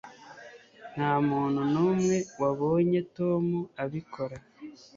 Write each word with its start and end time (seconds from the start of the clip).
ntamuntu 0.93 1.61
numwe 1.73 2.17
wabonye 2.41 2.99
tom 3.17 3.43
abikora 3.83 4.37